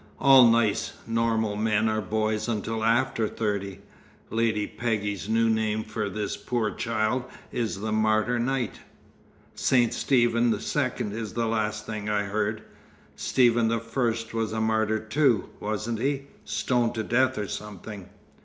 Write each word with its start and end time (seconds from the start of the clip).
"All 0.19 0.47
nice, 0.49 0.93
normal 1.05 1.55
men 1.55 1.87
are 1.87 2.01
boys 2.01 2.47
until 2.47 2.83
after 2.83 3.27
thirty. 3.27 3.81
Lady 4.31 4.65
Peggy's 4.65 5.29
new 5.29 5.47
name 5.47 5.83
for 5.83 6.09
this 6.09 6.35
poor 6.35 6.71
child 6.71 7.23
is 7.51 7.81
the 7.81 7.91
Martyr 7.91 8.39
Knight." 8.39 8.79
"St. 9.53 9.93
Stephen 9.93 10.49
the 10.49 10.59
Second 10.59 11.13
is 11.13 11.33
the 11.33 11.45
last 11.45 11.85
thing 11.85 12.09
I 12.09 12.23
heard. 12.23 12.63
Stephen 13.15 13.67
the 13.67 13.79
First 13.79 14.33
was 14.33 14.51
a 14.53 14.59
martyr 14.59 14.97
too, 14.97 15.49
wasn't 15.59 15.99
he? 15.99 16.23
Stoned 16.45 16.95
to 16.95 17.03
death 17.03 17.37
or 17.37 17.47
something." 17.47 18.09